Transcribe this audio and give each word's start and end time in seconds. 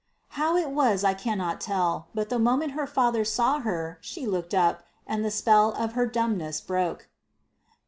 How 0.29 0.55
it 0.57 0.71
was 0.71 1.03
I 1.03 1.13
cannot 1.13 1.61
tell, 1.61 2.07
but 2.15 2.29
the 2.29 2.39
moment 2.39 2.71
her 2.71 2.87
father 2.87 3.23
saw 3.23 3.59
her 3.59 3.99
she 4.01 4.25
looked 4.25 4.55
up, 4.55 4.81
and 5.05 5.23
the 5.23 5.29
spell 5.29 5.73
of 5.73 5.91
her 5.93 6.07
dumbness 6.07 6.59
broke. 6.59 7.07